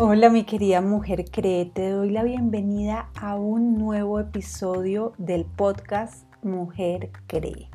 Hola 0.00 0.30
mi 0.30 0.44
querida 0.44 0.80
mujer 0.80 1.24
cree, 1.28 1.66
te 1.66 1.90
doy 1.90 2.10
la 2.10 2.22
bienvenida 2.22 3.10
a 3.20 3.34
un 3.34 3.76
nuevo 3.76 4.20
episodio 4.20 5.12
del 5.18 5.44
podcast 5.44 6.24
Mujer 6.40 7.10
cree. 7.26 7.68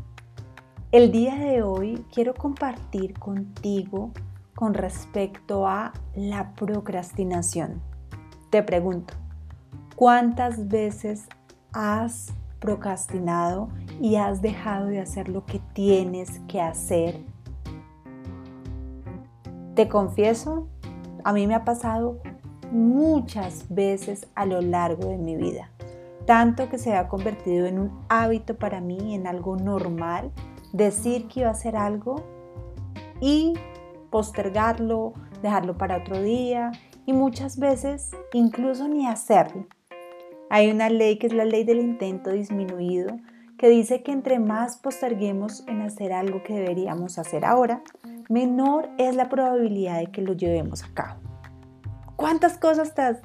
El 0.94 1.12
día 1.12 1.36
de 1.36 1.63
hoy 1.63 2.05
quiero 2.13 2.33
compartir 2.33 3.20
contigo 3.20 4.14
con 4.55 4.73
respecto 4.73 5.68
a 5.68 5.91
la 6.15 6.54
procrastinación. 6.55 7.82
Te 8.51 8.64
pregunto, 8.64 9.15
¿cuántas 9.97 10.69
veces 10.69 11.25
has 11.74 12.33
procrastinado 12.61 13.68
y 14.00 14.15
has 14.15 14.42
dejado 14.42 14.87
de 14.87 15.01
hacer 15.01 15.28
lo 15.28 15.46
que 15.46 15.60
tienes 15.74 16.39
que 16.47 16.61
hacer? 16.61 17.19
Te 19.75 19.89
confieso 19.89 20.69
a 21.23 21.33
mí 21.33 21.47
me 21.47 21.55
ha 21.55 21.63
pasado 21.63 22.19
muchas 22.71 23.65
veces 23.69 24.27
a 24.36 24.45
lo 24.45 24.61
largo 24.61 25.09
de 25.09 25.18
mi 25.18 25.36
vida, 25.36 25.69
tanto 26.25 26.69
que 26.69 26.77
se 26.77 26.95
ha 26.95 27.07
convertido 27.07 27.65
en 27.68 27.79
un 27.79 28.05
hábito 28.09 28.55
para 28.55 28.81
mí, 28.81 29.15
en 29.15 29.28
algo 29.28 29.55
normal, 29.55 30.31
decir 30.71 31.28
que 31.28 31.41
iba 31.41 31.50
a 31.50 31.54
hacer 31.54 31.75
algo 31.75 32.23
y 33.22 33.53
postergarlo, 34.09 35.14
dejarlo 35.41 35.78
para 35.78 35.97
otro 35.97 36.22
día 36.22 36.72
y 37.05 37.14
muchas 37.14 37.59
veces 37.59 38.11
incluso 38.33 38.88
ni 38.88 39.08
hacerlo. 39.08 39.67
Hay 40.50 40.69
una 40.69 40.89
ley 40.89 41.17
que 41.17 41.28
es 41.28 41.33
la 41.33 41.45
ley 41.45 41.64
del 41.64 41.80
intento 41.80 42.31
disminuido 42.31 43.17
que 43.63 43.69
dice 43.69 44.03
que 44.03 44.11
entre 44.11 44.39
más 44.39 44.75
posterguemos 44.75 45.63
en 45.67 45.83
hacer 45.83 46.11
algo 46.11 46.44
que 46.44 46.53
deberíamos 46.53 47.17
hacer 47.17 47.45
ahora, 47.45 47.81
menor 48.27 48.89
es 48.97 49.16
la 49.16 49.30
probabilidad 49.30 49.99
de 49.99 50.08
que 50.08 50.22
lo 50.22 50.33
llevemos 50.33 50.83
a 50.83 50.94
cabo. 50.94 51.22
¿Cuántas 52.17 52.58
cosas 52.58 52.94
te 52.94 53.03
has 53.03 53.20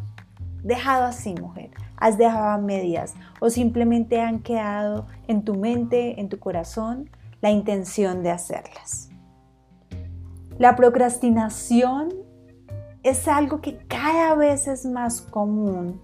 dejado 0.62 1.06
así, 1.06 1.34
mujer? 1.34 1.70
¿Has 1.97 2.19
dejado 2.19 2.50
a 2.50 2.58
medias 2.58 3.14
o 3.41 3.50
simplemente 3.50 4.20
han 4.20 4.39
quedado 4.39 5.08
en 5.27 5.42
tu 5.42 5.56
mente, 5.56 6.20
en 6.20 6.28
tu 6.28 6.39
corazón, 6.39 7.11
la 7.41 7.50
intención 7.50 8.23
de 8.23 8.30
hacerlas? 8.30 9.11
La 10.56 10.77
procrastinación 10.77 12.11
es 13.02 13.27
algo 13.27 13.61
que 13.61 13.78
cada 13.89 14.36
vez 14.36 14.69
es 14.69 14.86
más 14.86 15.20
común 15.20 16.00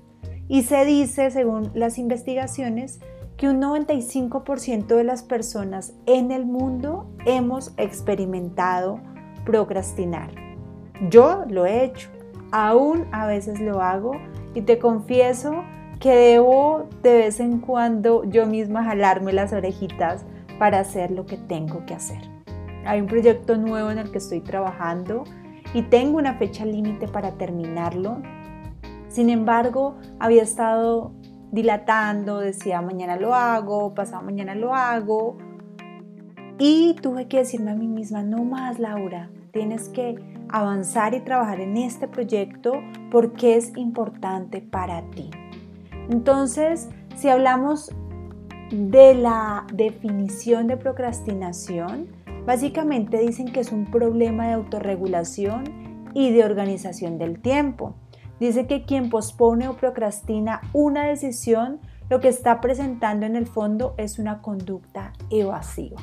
y 0.48 0.64
se 0.64 0.84
dice, 0.84 1.30
según 1.30 1.70
las 1.74 1.98
investigaciones, 1.98 2.98
que 3.44 3.50
un 3.50 3.60
95% 3.60 4.86
de 4.86 5.04
las 5.04 5.22
personas 5.22 5.92
en 6.06 6.30
el 6.30 6.46
mundo 6.46 7.10
hemos 7.26 7.74
experimentado 7.76 9.00
procrastinar. 9.44 10.30
Yo 11.10 11.44
lo 11.50 11.66
he 11.66 11.84
hecho, 11.84 12.08
aún 12.52 13.04
a 13.12 13.26
veces 13.26 13.60
lo 13.60 13.82
hago 13.82 14.12
y 14.54 14.62
te 14.62 14.78
confieso 14.78 15.62
que 16.00 16.14
debo 16.14 16.88
de 17.02 17.16
vez 17.16 17.38
en 17.38 17.60
cuando 17.60 18.24
yo 18.24 18.46
misma 18.46 18.82
jalarme 18.82 19.34
las 19.34 19.52
orejitas 19.52 20.24
para 20.58 20.80
hacer 20.80 21.10
lo 21.10 21.26
que 21.26 21.36
tengo 21.36 21.84
que 21.84 21.92
hacer. 21.92 22.22
Hay 22.86 22.98
un 22.98 23.08
proyecto 23.08 23.58
nuevo 23.58 23.90
en 23.90 23.98
el 23.98 24.10
que 24.10 24.18
estoy 24.18 24.40
trabajando 24.40 25.24
y 25.74 25.82
tengo 25.82 26.16
una 26.16 26.38
fecha 26.38 26.64
límite 26.64 27.08
para 27.08 27.32
terminarlo. 27.32 28.22
Sin 29.08 29.28
embargo, 29.28 29.96
había 30.18 30.42
estado 30.42 31.12
dilatando, 31.54 32.40
decía 32.40 32.82
mañana 32.82 33.16
lo 33.16 33.32
hago, 33.32 33.94
pasado 33.94 34.22
mañana 34.22 34.54
lo 34.54 34.74
hago. 34.74 35.38
Y 36.58 36.94
tuve 37.00 37.28
que 37.28 37.38
decirme 37.38 37.70
a 37.70 37.74
mí 37.74 37.86
misma, 37.86 38.22
no 38.22 38.44
más 38.44 38.78
Laura, 38.78 39.30
tienes 39.52 39.88
que 39.88 40.16
avanzar 40.48 41.14
y 41.14 41.20
trabajar 41.20 41.60
en 41.60 41.76
este 41.76 42.08
proyecto 42.08 42.74
porque 43.10 43.56
es 43.56 43.76
importante 43.76 44.60
para 44.60 45.08
ti. 45.10 45.30
Entonces, 46.10 46.90
si 47.16 47.28
hablamos 47.28 47.92
de 48.70 49.14
la 49.14 49.66
definición 49.72 50.66
de 50.66 50.76
procrastinación, 50.76 52.08
básicamente 52.46 53.18
dicen 53.18 53.52
que 53.52 53.60
es 53.60 53.70
un 53.70 53.86
problema 53.86 54.48
de 54.48 54.54
autorregulación 54.54 55.64
y 56.14 56.32
de 56.32 56.44
organización 56.44 57.18
del 57.18 57.40
tiempo. 57.40 57.94
Dice 58.40 58.66
que 58.66 58.84
quien 58.84 59.10
pospone 59.10 59.68
o 59.68 59.76
procrastina 59.76 60.60
una 60.72 61.04
decisión, 61.04 61.80
lo 62.10 62.20
que 62.20 62.28
está 62.28 62.60
presentando 62.60 63.26
en 63.26 63.36
el 63.36 63.46
fondo 63.46 63.94
es 63.96 64.18
una 64.18 64.42
conducta 64.42 65.12
evasiva. 65.30 66.00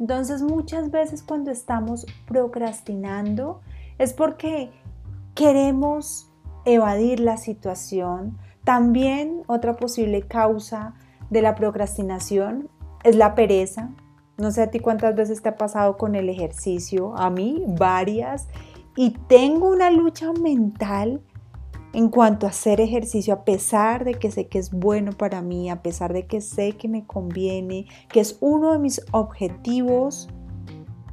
Entonces 0.00 0.42
muchas 0.42 0.90
veces 0.90 1.22
cuando 1.22 1.50
estamos 1.50 2.06
procrastinando 2.26 3.60
es 3.98 4.12
porque 4.12 4.72
queremos 5.34 6.30
evadir 6.64 7.20
la 7.20 7.36
situación. 7.36 8.38
También 8.64 9.42
otra 9.46 9.76
posible 9.76 10.22
causa 10.22 10.94
de 11.30 11.42
la 11.42 11.54
procrastinación 11.54 12.68
es 13.04 13.16
la 13.16 13.34
pereza. 13.34 13.90
No 14.36 14.50
sé 14.50 14.62
a 14.62 14.70
ti 14.70 14.80
cuántas 14.80 15.14
veces 15.14 15.42
te 15.42 15.50
ha 15.50 15.56
pasado 15.56 15.96
con 15.96 16.16
el 16.16 16.28
ejercicio, 16.28 17.16
a 17.16 17.30
mí 17.30 17.62
varias, 17.68 18.48
y 18.96 19.10
tengo 19.28 19.68
una 19.68 19.90
lucha 19.90 20.32
mental 20.32 21.20
en 21.94 22.08
cuanto 22.08 22.46
a 22.46 22.50
hacer 22.50 22.80
ejercicio, 22.80 23.32
a 23.32 23.44
pesar 23.44 24.04
de 24.04 24.14
que 24.14 24.30
sé 24.30 24.48
que 24.48 24.58
es 24.58 24.72
bueno 24.72 25.12
para 25.12 25.42
mí, 25.42 25.70
a 25.70 25.80
pesar 25.80 26.12
de 26.12 26.26
que 26.26 26.40
sé 26.40 26.72
que 26.72 26.88
me 26.88 27.06
conviene, 27.06 27.86
que 28.08 28.20
es 28.20 28.36
uno 28.40 28.72
de 28.72 28.80
mis 28.80 29.00
objetivos, 29.12 30.28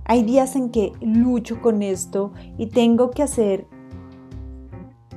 hay 0.06 0.24
días 0.24 0.56
en 0.56 0.72
que 0.72 0.92
lucho 1.00 1.62
con 1.62 1.84
esto 1.84 2.34
y 2.58 2.66
tengo 2.66 3.12
que 3.12 3.22
hacer 3.22 3.68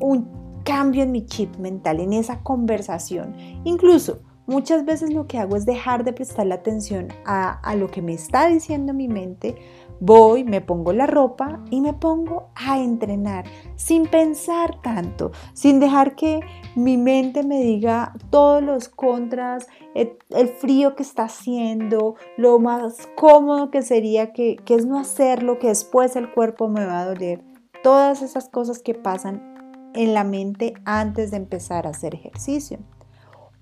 un 0.01 0.29
cambio 0.65 1.03
en 1.03 1.13
mi 1.13 1.25
chip 1.25 1.57
mental, 1.57 1.99
en 2.01 2.13
esa 2.13 2.41
conversación. 2.43 3.35
Incluso 3.65 4.21
muchas 4.47 4.85
veces 4.85 5.15
lo 5.15 5.27
que 5.27 5.39
hago 5.39 5.57
es 5.57 5.65
dejar 5.65 6.05
de 6.05 6.13
prestar 6.13 6.47
la 6.47 6.57
atención 6.57 7.09
a, 7.25 7.59
a 7.61 7.75
lo 7.75 7.91
que 7.91 8.03
me 8.03 8.13
está 8.13 8.49
diciendo 8.49 8.93
mi 8.93 9.09
mente 9.09 9.57
Voy, 10.01 10.45
me 10.45 10.61
pongo 10.61 10.93
la 10.93 11.07
ropa 11.07 11.61
y 11.71 11.81
me 11.81 11.93
pongo 11.93 12.49
a 12.55 12.79
entrenar 12.79 13.45
sin 13.77 14.07
pensar 14.07 14.81
tanto, 14.83 15.33
sin 15.53 15.81
dejar 15.81 16.15
que 16.17 16.41
mi 16.75 16.97
mente 16.97 17.43
me 17.43 17.61
diga 17.61 18.13
todos 18.31 18.63
los 18.63 18.89
contras, 18.89 19.67
el, 19.95 20.17
frío 20.59 20.97
que 20.97 21.03
está 21.03 21.25
haciendo, 21.25 22.17
lo 22.37 22.59
más 22.59 23.09
cómodo 23.17 23.71
que 23.71 23.83
sería 23.83 24.33
que, 24.33 24.57
que 24.65 24.75
es 24.75 24.87
no 24.87 24.99
hacerlo, 24.99 25.59
que 25.59 25.69
después 25.69 26.17
el 26.17 26.31
cuerpo 26.33 26.69
me 26.69 26.85
va 26.85 27.01
a 27.01 27.07
doler. 27.07 27.43
Todas 27.83 28.23
esas 28.23 28.49
cosas 28.49 28.81
que 28.81 28.95
pasan 28.95 29.55
en 29.95 30.13
la 30.13 30.25
mente 30.25 30.75
antes 30.85 31.31
de 31.31 31.37
empezar 31.37 31.87
a 31.87 31.91
hacer 31.91 32.15
ejercicio. 32.15 32.79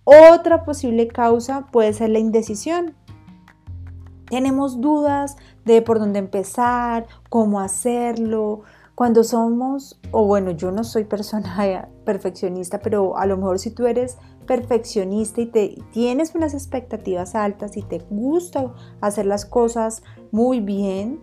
Otra 0.04 0.64
posible 0.64 1.06
causa 1.06 1.66
puede 1.70 1.92
ser 1.92 2.10
la 2.10 2.18
indecisión. 2.18 2.96
Tenemos 4.32 4.80
dudas 4.80 5.36
de 5.66 5.82
por 5.82 5.98
dónde 5.98 6.18
empezar, 6.18 7.06
cómo 7.28 7.60
hacerlo. 7.60 8.62
Cuando 8.94 9.24
somos, 9.24 10.00
o 10.10 10.24
bueno, 10.24 10.52
yo 10.52 10.72
no 10.72 10.84
soy 10.84 11.04
persona 11.04 11.90
perfeccionista, 12.06 12.78
pero 12.78 13.18
a 13.18 13.26
lo 13.26 13.36
mejor 13.36 13.58
si 13.58 13.72
tú 13.72 13.86
eres 13.86 14.16
perfeccionista 14.46 15.42
y 15.42 15.46
te 15.48 15.76
tienes 15.92 16.34
unas 16.34 16.54
expectativas 16.54 17.34
altas 17.34 17.76
y 17.76 17.82
te 17.82 17.98
gusta 18.08 18.72
hacer 19.02 19.26
las 19.26 19.44
cosas 19.44 20.02
muy 20.30 20.60
bien, 20.60 21.20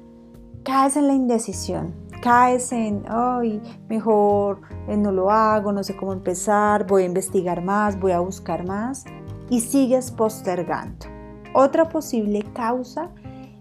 caes 0.62 0.96
en 0.96 1.08
la 1.08 1.14
indecisión, 1.14 1.96
caes 2.22 2.72
en, 2.72 3.06
ay, 3.08 3.60
mejor 3.90 4.62
eh, 4.88 4.96
no 4.98 5.12
lo 5.12 5.32
hago, 5.32 5.72
no 5.72 5.84
sé 5.84 5.98
cómo 5.98 6.14
empezar, 6.14 6.86
voy 6.86 7.02
a 7.02 7.06
investigar 7.08 7.64
más, 7.64 8.00
voy 8.00 8.12
a 8.12 8.20
buscar 8.20 8.68
más 8.68 9.06
y 9.50 9.62
sigues 9.62 10.12
postergando. 10.12 11.19
Otra 11.60 11.90
posible 11.90 12.46
causa 12.54 13.10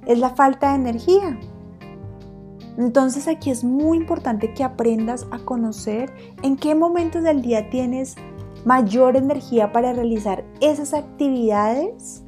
es 0.07 0.21
la 0.21 0.31
falta 0.31 0.69
de 0.69 0.77
energía. 0.77 1.37
Entonces 2.77 3.27
aquí 3.27 3.51
es 3.51 3.65
muy 3.65 3.99
importante 3.99 4.55
que 4.55 4.63
aprendas 4.63 5.27
a 5.33 5.41
conocer 5.41 6.13
en 6.45 6.57
qué 6.57 6.77
momentos 6.77 7.25
del 7.25 7.43
día 7.43 7.71
tienes 7.71 8.15
mayor 8.65 9.17
energía 9.17 9.73
para 9.73 9.93
realizar 9.93 10.45
esas 10.61 10.95
actividades 10.95 12.23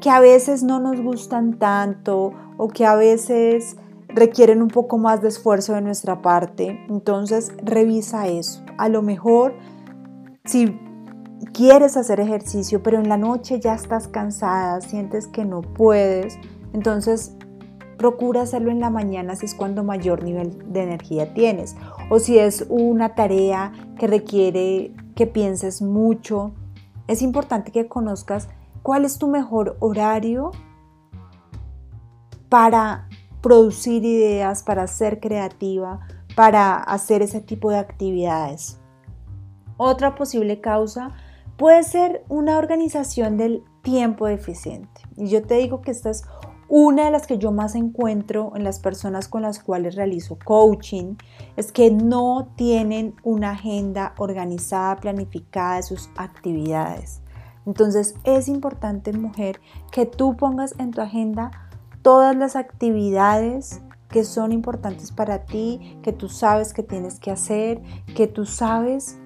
que 0.00 0.08
a 0.08 0.20
veces 0.20 0.62
no 0.62 0.78
nos 0.78 1.00
gustan 1.00 1.58
tanto 1.58 2.30
o 2.58 2.68
que 2.68 2.86
a 2.86 2.94
veces 2.94 3.76
requieren 4.06 4.62
un 4.62 4.68
poco 4.68 4.98
más 4.98 5.20
de 5.20 5.30
esfuerzo 5.30 5.74
de 5.74 5.80
nuestra 5.80 6.22
parte. 6.22 6.78
Entonces 6.88 7.52
revisa 7.64 8.28
eso. 8.28 8.62
A 8.78 8.88
lo 8.88 9.02
mejor 9.02 9.56
si 10.44 10.78
quieres 11.58 11.96
hacer 11.96 12.20
ejercicio, 12.20 12.84
pero 12.84 13.00
en 13.00 13.08
la 13.08 13.16
noche 13.16 13.58
ya 13.58 13.74
estás 13.74 14.06
cansada, 14.06 14.80
sientes 14.80 15.26
que 15.26 15.44
no 15.44 15.60
puedes, 15.60 16.38
entonces 16.72 17.34
procura 17.96 18.42
hacerlo 18.42 18.70
en 18.70 18.78
la 18.78 18.90
mañana 18.90 19.34
si 19.34 19.46
es 19.46 19.56
cuando 19.56 19.82
mayor 19.82 20.22
nivel 20.22 20.72
de 20.72 20.84
energía 20.84 21.34
tienes. 21.34 21.74
O 22.10 22.20
si 22.20 22.38
es 22.38 22.64
una 22.68 23.16
tarea 23.16 23.72
que 23.98 24.06
requiere 24.06 24.94
que 25.16 25.26
pienses 25.26 25.82
mucho, 25.82 26.52
es 27.08 27.22
importante 27.22 27.72
que 27.72 27.88
conozcas 27.88 28.48
cuál 28.84 29.04
es 29.04 29.18
tu 29.18 29.26
mejor 29.26 29.76
horario 29.80 30.52
para 32.48 33.08
producir 33.40 34.04
ideas, 34.04 34.62
para 34.62 34.86
ser 34.86 35.18
creativa, 35.18 36.06
para 36.36 36.76
hacer 36.76 37.20
ese 37.20 37.40
tipo 37.40 37.72
de 37.72 37.78
actividades. 37.78 38.78
Otra 39.76 40.14
posible 40.14 40.60
causa 40.60 41.16
puede 41.58 41.82
ser 41.82 42.24
una 42.28 42.56
organización 42.56 43.36
del 43.36 43.62
tiempo 43.82 44.26
deficiente. 44.26 45.02
Y 45.16 45.28
yo 45.28 45.42
te 45.42 45.56
digo 45.56 45.82
que 45.82 45.90
esta 45.90 46.08
es 46.08 46.22
una 46.68 47.06
de 47.06 47.10
las 47.10 47.26
que 47.26 47.38
yo 47.38 47.50
más 47.50 47.74
encuentro 47.74 48.52
en 48.54 48.62
las 48.62 48.78
personas 48.78 49.26
con 49.26 49.42
las 49.42 49.58
cuales 49.58 49.96
realizo 49.96 50.38
coaching 50.42 51.16
es 51.56 51.72
que 51.72 51.90
no 51.90 52.52
tienen 52.56 53.14
una 53.24 53.52
agenda 53.52 54.14
organizada, 54.18 54.96
planificada 54.96 55.76
de 55.76 55.82
sus 55.82 56.10
actividades. 56.16 57.22
Entonces 57.66 58.14
es 58.24 58.48
importante, 58.48 59.12
mujer, 59.12 59.60
que 59.90 60.06
tú 60.06 60.36
pongas 60.36 60.74
en 60.78 60.92
tu 60.92 61.00
agenda 61.00 61.50
todas 62.02 62.36
las 62.36 62.54
actividades 62.54 63.80
que 64.08 64.24
son 64.24 64.52
importantes 64.52 65.10
para 65.10 65.44
ti, 65.44 65.98
que 66.02 66.12
tú 66.12 66.28
sabes 66.28 66.72
que 66.72 66.82
tienes 66.82 67.18
que 67.18 67.30
hacer, 67.30 67.82
que 68.14 68.26
tú 68.26 68.46
sabes 68.46 69.18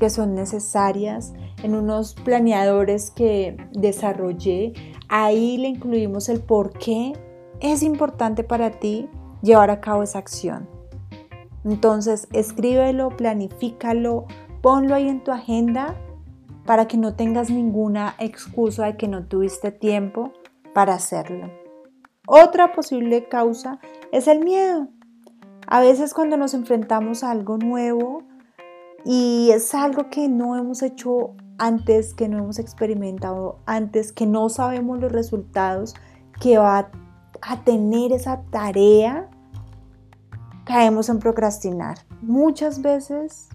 que 0.00 0.10
son 0.10 0.34
necesarias 0.34 1.32
en 1.62 1.76
unos 1.76 2.14
planeadores 2.14 3.12
que 3.12 3.56
desarrollé 3.72 4.72
Ahí 5.12 5.58
le 5.58 5.66
incluimos 5.66 6.28
el 6.28 6.40
por 6.40 6.72
qué 6.72 7.14
es 7.58 7.82
importante 7.82 8.44
para 8.44 8.70
ti 8.70 9.08
llevar 9.42 9.68
a 9.70 9.80
cabo 9.80 10.04
esa 10.04 10.20
acción. 10.20 10.68
Entonces, 11.64 12.28
escríbelo, 12.32 13.16
planifícalo, 13.16 14.26
ponlo 14.62 14.94
ahí 14.94 15.08
en 15.08 15.24
tu 15.24 15.32
agenda 15.32 15.96
para 16.64 16.86
que 16.86 16.96
no 16.96 17.16
tengas 17.16 17.50
ninguna 17.50 18.14
excusa 18.20 18.86
de 18.86 18.96
que 18.96 19.08
no 19.08 19.26
tuviste 19.26 19.72
tiempo 19.72 20.32
para 20.74 20.94
hacerlo. 20.94 21.50
Otra 22.28 22.72
posible 22.72 23.26
causa 23.28 23.80
es 24.12 24.28
el 24.28 24.38
miedo. 24.44 24.86
A 25.66 25.80
veces 25.80 26.14
cuando 26.14 26.36
nos 26.36 26.54
enfrentamos 26.54 27.24
a 27.24 27.32
algo 27.32 27.58
nuevo 27.58 28.22
y 29.04 29.50
es 29.52 29.74
algo 29.74 30.10
que 30.10 30.28
no 30.28 30.56
hemos 30.56 30.82
hecho 30.82 31.34
antes, 31.58 32.14
que 32.14 32.28
no 32.28 32.38
hemos 32.38 32.58
experimentado 32.58 33.58
antes, 33.66 34.12
que 34.12 34.26
no 34.26 34.48
sabemos 34.48 34.98
los 34.98 35.12
resultados 35.12 35.94
que 36.40 36.58
va 36.58 36.90
a 37.42 37.64
tener 37.64 38.12
esa 38.12 38.42
tarea, 38.50 39.28
caemos 40.64 41.08
en 41.08 41.18
procrastinar. 41.18 41.98
Muchas 42.22 42.82
veces 42.82 43.48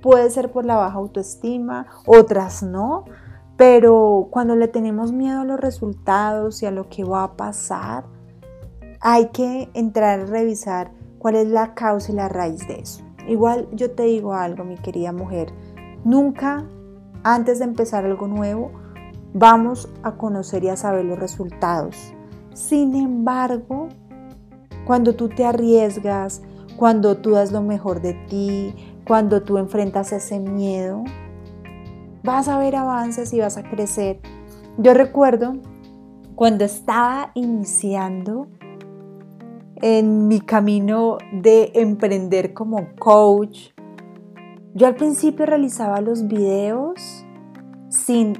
puede 0.00 0.30
ser 0.30 0.50
por 0.50 0.64
la 0.64 0.76
baja 0.76 0.98
autoestima, 0.98 1.86
otras 2.06 2.62
no, 2.62 3.04
pero 3.56 4.28
cuando 4.30 4.54
le 4.54 4.68
tenemos 4.68 5.12
miedo 5.12 5.40
a 5.40 5.44
los 5.44 5.58
resultados 5.58 6.62
y 6.62 6.66
a 6.66 6.70
lo 6.70 6.88
que 6.88 7.04
va 7.04 7.24
a 7.24 7.36
pasar, 7.36 8.04
hay 9.00 9.28
que 9.28 9.68
entrar 9.74 10.20
a 10.20 10.26
revisar 10.26 10.92
cuál 11.18 11.34
es 11.34 11.48
la 11.48 11.74
causa 11.74 12.12
y 12.12 12.14
la 12.14 12.28
raíz 12.28 12.66
de 12.68 12.80
eso. 12.80 13.07
Igual 13.28 13.68
yo 13.72 13.90
te 13.92 14.04
digo 14.04 14.34
algo, 14.34 14.64
mi 14.64 14.76
querida 14.76 15.12
mujer, 15.12 15.52
Nunca, 16.04 16.64
antes 17.24 17.58
de 17.58 17.64
empezar 17.64 18.04
algo 18.04 18.28
nuevo, 18.28 18.70
vamos 19.34 19.88
a 20.02 20.12
conocer 20.12 20.64
y 20.64 20.68
a 20.68 20.76
saber 20.76 21.04
los 21.04 21.18
resultados. 21.18 22.14
Sin 22.54 22.94
embargo, 22.94 23.88
cuando 24.86 25.14
tú 25.14 25.28
te 25.28 25.44
arriesgas, 25.44 26.42
cuando 26.76 27.18
tú 27.18 27.32
das 27.32 27.52
lo 27.52 27.62
mejor 27.62 28.00
de 28.00 28.14
ti, 28.28 28.74
cuando 29.06 29.42
tú 29.42 29.58
enfrentas 29.58 30.12
ese 30.12 30.38
miedo, 30.38 31.02
vas 32.22 32.48
a 32.48 32.58
ver 32.58 32.76
avances 32.76 33.32
y 33.32 33.40
vas 33.40 33.56
a 33.56 33.64
crecer. 33.64 34.20
Yo 34.78 34.94
recuerdo 34.94 35.54
cuando 36.36 36.64
estaba 36.64 37.32
iniciando 37.34 38.46
en 39.80 40.28
mi 40.28 40.40
camino 40.40 41.18
de 41.32 41.72
emprender 41.74 42.54
como 42.54 42.88
coach, 42.98 43.70
yo 44.74 44.86
al 44.86 44.94
principio 44.94 45.46
realizaba 45.46 46.00
los 46.00 46.28
videos 46.28 47.24
sin 47.88 48.34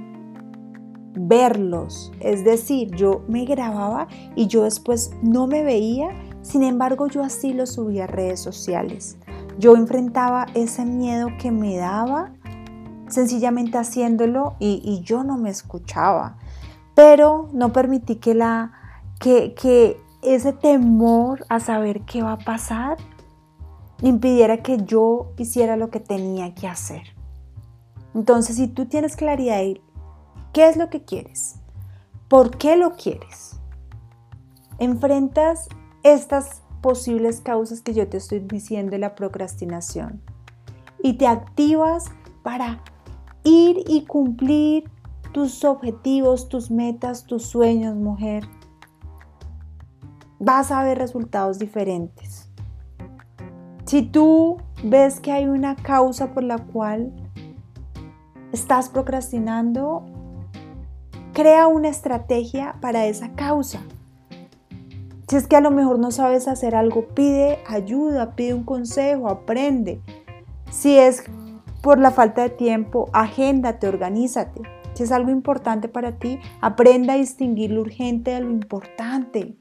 verlos, 1.14 2.12
es 2.20 2.44
decir, 2.44 2.94
yo 2.94 3.25
me 3.29 3.44
grababa 3.44 4.06
y 4.37 4.46
yo 4.46 4.64
después 4.64 5.11
no 5.23 5.46
me 5.46 5.64
veía, 5.64 6.11
sin 6.43 6.62
embargo 6.62 7.08
yo 7.08 7.23
así 7.23 7.52
lo 7.52 7.67
subía 7.67 8.05
a 8.05 8.06
redes 8.06 8.40
sociales. 8.40 9.19
Yo 9.58 9.75
enfrentaba 9.75 10.46
ese 10.55 10.85
miedo 10.85 11.29
que 11.40 11.50
me 11.50 11.76
daba 11.76 12.32
sencillamente 13.08 13.79
haciéndolo 13.79 14.55
y, 14.61 15.00
yo 15.02 15.25
no 15.25 15.38
me 15.38 15.50
escuchaba, 15.50 16.37
pero 16.94 17.49
no 17.52 17.73
permití 17.73 18.17
que, 18.17 18.35
la, 18.35 18.73
que 19.19 19.99
ese 20.34 20.52
temor 20.52 21.44
a 21.48 21.60
saber 21.60 22.02
qué 22.02 22.22
va 22.22 22.32
a 22.32 22.38
pasar 22.38 22.96
impidiera 24.02 24.62
que 24.62 24.78
yo 24.84 25.32
hiciera 25.38 25.76
lo 25.76 25.90
que 25.90 26.00
tenía 26.00 26.54
que 26.54 26.69
hacer. 26.69 27.02
Entonces, 28.14 28.56
si 28.56 28.69
tú 28.69 28.86
tienes 28.86 29.16
claridad 29.16 29.58
de 29.58 29.80
qué 30.52 30.69
es 30.69 30.76
lo 30.76 30.88
que 30.90 31.04
quieres, 31.04 31.56
por 32.28 32.56
qué 32.56 32.76
lo 32.76 32.94
quieres, 32.94 33.58
enfrentas 34.78 35.69
estas 36.02 36.62
posibles 36.80 37.40
causas 37.40 37.80
que 37.80 37.94
yo 37.94 38.08
te 38.08 38.19
estoy 38.19 38.40
diciendo 38.40 38.92
de 38.92 38.98
la 38.98 39.14
procrastinación 39.14 40.22
y 41.02 41.14
te 41.14 41.26
activas 41.26 42.06
para 42.42 42.82
ir 43.44 43.84
y 43.88 44.04
cumplir 44.04 44.90
tus 45.32 45.64
objetivos, 45.64 46.48
tus 46.48 46.70
metas, 46.70 47.25
tus 47.25 47.46
sueños, 47.46 47.96
mujer, 47.96 48.48
vas 50.38 50.70
a 50.70 50.82
ver 50.82 50.99
resultados 50.99 51.58
diferentes. 51.58 52.49
Si 53.85 54.02
tú 54.02 54.58
ves 54.85 55.20
que 55.20 55.32
hay 55.32 55.46
una 55.46 55.75
causa 55.76 56.32
por 56.32 56.44
la 56.44 56.58
cual 56.58 57.12
estás 58.52 58.88
procrastinando, 58.88 60.05
crea 61.32 61.67
una 61.67 61.88
estrategia 61.88 62.76
para 62.81 63.06
esa 63.06 63.32
causa. 63.32 63.81
Si 65.29 65.37
es 65.37 65.46
que 65.46 65.56
a 65.56 65.61
lo 65.61 65.70
mejor 65.70 65.99
no 65.99 66.11
sabes 66.11 66.49
hacer 66.49 66.75
algo, 66.75 67.08
pide 67.08 67.58
ayuda, 67.67 68.35
pide 68.35 68.55
un 68.55 68.64
consejo, 68.64 69.29
aprende. 69.29 70.00
Si 70.70 70.96
es 70.96 71.25
por 71.82 71.99
la 71.99 72.11
falta 72.11 72.43
de 72.43 72.50
tiempo, 72.50 73.11
agéndate, 73.12 73.88
organízate. 73.88 74.62
Si 74.94 75.02
es 75.02 75.12
algo 75.12 75.31
importante 75.31 75.88
para 75.88 76.19
ti, 76.19 76.38
aprenda 76.61 77.12
a 77.12 77.17
distinguir 77.17 77.70
lo 77.70 77.82
urgente 77.82 78.32
de 78.32 78.40
lo 78.40 78.50
importante. 78.50 79.56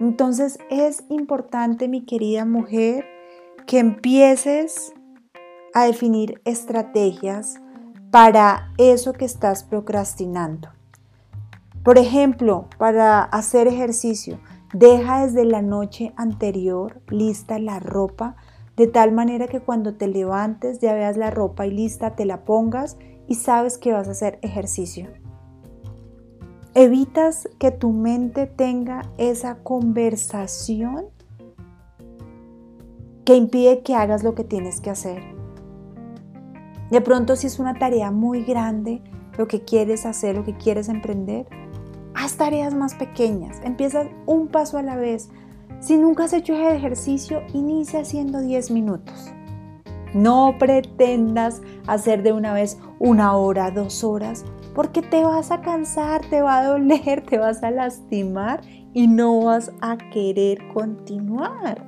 Entonces 0.00 0.58
es 0.70 1.04
importante, 1.08 1.88
mi 1.88 2.04
querida 2.04 2.44
mujer, 2.44 3.04
que 3.66 3.78
empieces 3.78 4.92
a 5.74 5.84
definir 5.84 6.40
estrategias 6.44 7.60
para 8.10 8.72
eso 8.78 9.12
que 9.12 9.24
estás 9.24 9.64
procrastinando. 9.64 10.68
Por 11.82 11.98
ejemplo, 11.98 12.68
para 12.78 13.22
hacer 13.22 13.66
ejercicio, 13.66 14.40
deja 14.72 15.24
desde 15.24 15.44
la 15.44 15.62
noche 15.62 16.12
anterior 16.16 17.00
lista 17.08 17.58
la 17.58 17.80
ropa 17.80 18.36
de 18.78 18.86
tal 18.86 19.10
manera 19.10 19.48
que 19.48 19.58
cuando 19.58 19.96
te 19.96 20.06
levantes 20.06 20.78
ya 20.78 20.94
veas 20.94 21.16
la 21.16 21.30
ropa 21.30 21.66
y 21.66 21.72
lista, 21.72 22.14
te 22.14 22.24
la 22.24 22.44
pongas 22.44 22.96
y 23.26 23.34
sabes 23.34 23.76
que 23.76 23.92
vas 23.92 24.06
a 24.06 24.12
hacer 24.12 24.38
ejercicio. 24.40 25.08
Evitas 26.80 27.48
que 27.58 27.72
tu 27.72 27.90
mente 27.90 28.46
tenga 28.46 29.02
esa 29.18 29.56
conversación 29.64 31.06
que 33.24 33.34
impide 33.34 33.82
que 33.82 33.96
hagas 33.96 34.22
lo 34.22 34.36
que 34.36 34.44
tienes 34.44 34.80
que 34.80 34.90
hacer. 34.90 35.20
De 36.92 37.00
pronto 37.00 37.34
si 37.34 37.48
es 37.48 37.58
una 37.58 37.74
tarea 37.74 38.12
muy 38.12 38.44
grande, 38.44 39.02
lo 39.36 39.48
que 39.48 39.64
quieres 39.64 40.06
hacer, 40.06 40.36
lo 40.36 40.44
que 40.44 40.56
quieres 40.56 40.88
emprender, 40.88 41.48
haz 42.14 42.36
tareas 42.36 42.74
más 42.74 42.94
pequeñas, 42.94 43.60
empieza 43.64 44.08
un 44.26 44.46
paso 44.46 44.78
a 44.78 44.82
la 44.82 44.94
vez. 44.94 45.30
Si 45.80 45.96
nunca 45.96 46.26
has 46.26 46.32
hecho 46.32 46.54
ejercicio, 46.54 47.42
inicia 47.54 48.02
haciendo 48.02 48.40
10 48.40 48.70
minutos. 48.70 49.32
No 50.14 50.54
pretendas 50.60 51.60
hacer 51.88 52.22
de 52.22 52.32
una 52.32 52.52
vez 52.52 52.78
una 53.00 53.34
hora, 53.36 53.72
dos 53.72 54.04
horas, 54.04 54.44
porque 54.78 55.02
te 55.02 55.24
vas 55.24 55.50
a 55.50 55.60
cansar, 55.60 56.24
te 56.30 56.40
va 56.40 56.60
a 56.60 56.64
doler, 56.68 57.20
te 57.28 57.36
vas 57.36 57.64
a 57.64 57.72
lastimar 57.72 58.60
y 58.94 59.08
no 59.08 59.40
vas 59.40 59.72
a 59.80 59.98
querer 59.98 60.68
continuar. 60.72 61.84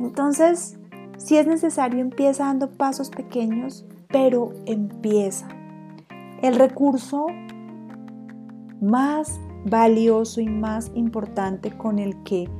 Entonces, 0.00 0.76
si 1.18 1.36
es 1.36 1.46
necesario, 1.46 2.00
empieza 2.00 2.46
dando 2.46 2.72
pasos 2.72 3.10
pequeños, 3.10 3.86
pero 4.08 4.54
empieza. 4.66 5.46
El 6.42 6.56
recurso 6.56 7.28
más 8.80 9.38
valioso 9.64 10.40
y 10.40 10.48
más 10.48 10.90
importante 10.96 11.70
con 11.78 12.00
el 12.00 12.20
que 12.24 12.50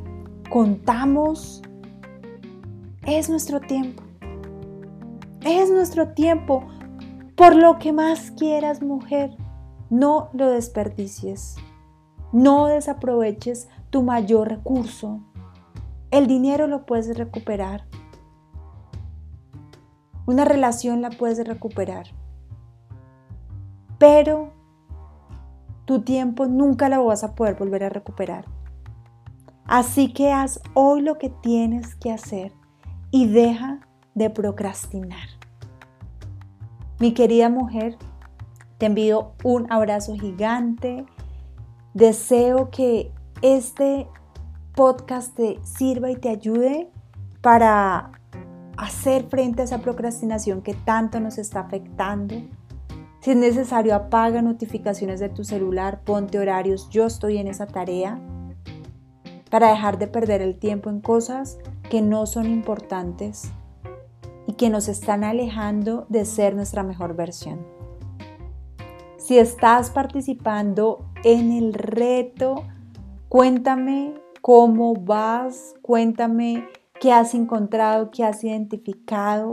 contamos 0.49 1.61
es 3.05 3.29
nuestro 3.29 3.59
tiempo. 3.59 4.05
Es 5.41 5.73
nuestro 5.73 6.11
tiempo. 6.11 6.69
Por 7.37 7.57
lo 7.57 7.79
que 7.79 7.93
más 7.93 8.31
quieras, 8.31 8.81
mujer, 8.81 9.37
no 9.91 10.31
lo 10.33 10.51
desperdicies. 10.51 11.57
No 12.33 12.67
desaproveches 12.67 13.69
tu 13.91 14.03
mayor 14.03 14.49
recurso, 14.49 15.21
El 16.11 16.29
dinero 16.29 16.69
lo 16.69 16.87
puedes 16.87 17.17
recuperar. 17.17 17.87
Una 20.27 20.45
relación 20.45 21.03
la 21.03 21.11
puedes 21.11 21.45
recuperar. 21.45 22.07
Pero 23.99 24.53
tu 25.85 26.03
tiempo 26.03 26.47
nunca 26.47 26.89
lo 26.89 27.05
vas 27.05 27.25
a 27.25 27.35
poder 27.35 27.57
volver 27.57 27.85
a 27.85 27.89
recuperar. 27.89 28.45
Así 29.67 30.13
que 30.13 30.33
haz 30.33 30.61
hoy 30.75 31.01
lo 31.01 31.19
que 31.19 31.31
tienes 31.31 31.97
que 31.97 32.13
hacer 32.13 32.53
y 33.11 33.27
deja 33.27 33.81
de 34.15 34.31
procrastinar. 34.31 35.34
Mi 37.01 37.13
querida 37.13 37.49
mujer, 37.49 37.97
te 38.79 38.87
envío 38.87 39.33
un 39.43 39.71
abrazo 39.73 40.15
gigante. 40.15 41.05
Deseo 41.93 42.71
que 42.71 43.11
este 43.43 44.07
podcast 44.75 45.35
te 45.35 45.59
sirva 45.65 46.11
y 46.11 46.17
te 46.17 46.29
ayude 46.29 46.91
para 47.41 48.13
hacer 48.77 49.25
frente 49.29 49.63
a 49.63 49.65
esa 49.65 49.79
procrastinación 49.79 50.63
que 50.63 50.75
tanto 50.75 51.21
nos 51.21 51.39
está 51.39 51.61
afectando. 51.61 52.37
Si 53.21 53.31
es 53.31 53.37
necesario, 53.37 53.95
apaga 53.95 54.43
notificaciones 54.43 55.19
de 55.19 55.29
tu 55.29 55.45
celular, 55.45 56.03
ponte 56.05 56.39
horarios, 56.39 56.89
yo 56.91 57.07
estoy 57.07 57.39
en 57.39 57.49
esa 57.49 57.67
tarea 57.67 58.21
para 59.51 59.71
dejar 59.71 59.99
de 59.99 60.09
perder 60.09 60.43
el 60.43 60.57
tiempo 60.59 60.91
en 60.91 61.01
cosas 61.01 61.59
que 61.89 62.03
no 62.03 62.27
son 62.27 62.47
importantes 62.47 63.53
que 64.57 64.71
nos 64.71 64.89
están 64.89 65.25
alejando 65.25 66.07
de 66.09 66.25
ser 66.25 66.55
nuestra 66.55 66.83
mejor 66.83 67.17
versión. 67.17 67.67
Si 69.17 69.39
estás 69.39 69.91
participando 69.91 71.07
en 71.25 71.53
el 71.53 71.73
reto, 71.73 72.65
cuéntame 73.29 74.15
cómo 74.43 74.95
vas, 74.95 75.75
cuéntame 75.81 76.69
qué 77.01 77.13
has 77.13 77.35
encontrado, 77.35 78.11
qué 78.11 78.25
has 78.25 78.45
identificado. 78.45 79.53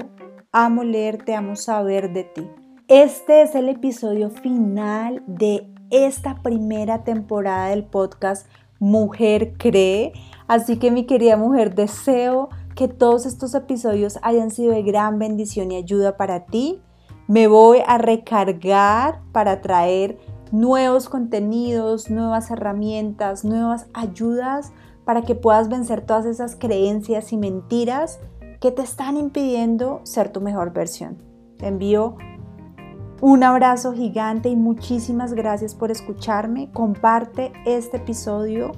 Amo 0.51 0.83
leerte, 0.83 1.33
amo 1.35 1.55
saber 1.55 2.11
de 2.11 2.25
ti. 2.25 2.47
Este 2.89 3.41
es 3.41 3.55
el 3.55 3.69
episodio 3.69 4.29
final 4.29 5.23
de 5.25 5.73
esta 5.91 6.41
primera 6.41 7.05
temporada 7.05 7.69
del 7.69 7.85
podcast 7.85 8.47
Mujer 8.79 9.53
Cree. 9.57 10.11
Así 10.47 10.77
que 10.77 10.91
mi 10.91 11.05
querida 11.05 11.37
mujer, 11.37 11.75
deseo 11.75 12.49
que 12.75 12.87
todos 12.87 13.25
estos 13.25 13.53
episodios 13.53 14.19
hayan 14.21 14.51
sido 14.51 14.73
de 14.73 14.83
gran 14.83 15.19
bendición 15.19 15.71
y 15.71 15.77
ayuda 15.77 16.17
para 16.17 16.45
ti. 16.45 16.81
Me 17.27 17.47
voy 17.47 17.79
a 17.85 17.97
recargar 17.97 19.21
para 19.31 19.61
traer 19.61 20.17
nuevos 20.51 21.09
contenidos, 21.09 22.09
nuevas 22.09 22.51
herramientas, 22.51 23.45
nuevas 23.45 23.87
ayudas 23.93 24.73
para 25.05 25.21
que 25.21 25.35
puedas 25.35 25.69
vencer 25.69 26.01
todas 26.01 26.25
esas 26.25 26.55
creencias 26.55 27.31
y 27.31 27.37
mentiras 27.37 28.19
que 28.59 28.71
te 28.71 28.81
están 28.81 29.17
impidiendo 29.17 30.01
ser 30.03 30.29
tu 30.29 30.41
mejor 30.41 30.73
versión. 30.73 31.17
Te 31.57 31.67
envío 31.67 32.15
un 33.21 33.43
abrazo 33.43 33.93
gigante 33.93 34.49
y 34.49 34.55
muchísimas 34.55 35.33
gracias 35.33 35.75
por 35.75 35.91
escucharme. 35.91 36.71
Comparte 36.71 37.51
este 37.65 37.97
episodio 37.97 38.71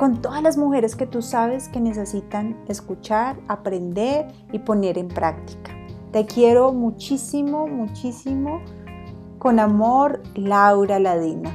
con 0.00 0.22
todas 0.22 0.42
las 0.42 0.56
mujeres 0.56 0.96
que 0.96 1.06
tú 1.06 1.20
sabes 1.20 1.68
que 1.68 1.78
necesitan 1.78 2.56
escuchar, 2.68 3.38
aprender 3.48 4.28
y 4.50 4.60
poner 4.60 4.96
en 4.96 5.08
práctica. 5.08 5.76
Te 6.10 6.24
quiero 6.24 6.72
muchísimo, 6.72 7.66
muchísimo. 7.66 8.62
Con 9.38 9.60
amor, 9.60 10.22
Laura 10.36 10.98
Ladina. 10.98 11.54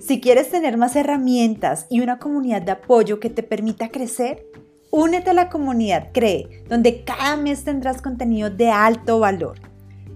Si 0.00 0.20
quieres 0.20 0.50
tener 0.50 0.76
más 0.76 0.96
herramientas 0.96 1.86
y 1.88 2.00
una 2.00 2.18
comunidad 2.18 2.60
de 2.60 2.72
apoyo 2.72 3.20
que 3.20 3.30
te 3.30 3.42
permita 3.42 3.88
crecer, 3.88 4.51
únete 4.92 5.30
a 5.30 5.34
la 5.34 5.48
comunidad 5.48 6.12
CREE, 6.12 6.62
donde 6.68 7.02
cada 7.02 7.36
mes 7.36 7.64
tendrás 7.64 8.00
contenido 8.02 8.50
de 8.50 8.70
alto 8.70 9.18
valor. 9.18 9.58